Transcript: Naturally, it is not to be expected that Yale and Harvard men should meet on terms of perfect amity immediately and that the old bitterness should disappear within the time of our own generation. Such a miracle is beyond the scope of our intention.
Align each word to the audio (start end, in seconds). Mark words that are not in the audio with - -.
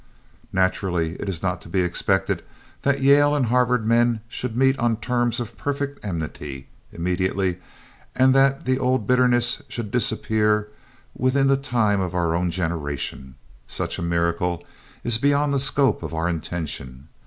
Naturally, 0.51 1.13
it 1.19 1.29
is 1.29 1.43
not 1.43 1.61
to 1.61 1.69
be 1.69 1.81
expected 1.81 2.41
that 2.81 3.01
Yale 3.01 3.35
and 3.35 3.45
Harvard 3.45 3.85
men 3.85 4.21
should 4.27 4.57
meet 4.57 4.75
on 4.79 4.95
terms 4.97 5.39
of 5.39 5.55
perfect 5.59 6.03
amity 6.03 6.67
immediately 6.91 7.59
and 8.15 8.33
that 8.33 8.65
the 8.65 8.79
old 8.79 9.05
bitterness 9.05 9.61
should 9.67 9.91
disappear 9.91 10.69
within 11.15 11.45
the 11.45 11.55
time 11.55 12.01
of 12.01 12.15
our 12.15 12.33
own 12.33 12.49
generation. 12.49 13.35
Such 13.67 13.99
a 13.99 14.01
miracle 14.01 14.63
is 15.03 15.19
beyond 15.19 15.53
the 15.53 15.59
scope 15.59 16.01
of 16.01 16.15
our 16.15 16.27
intention. 16.27 17.07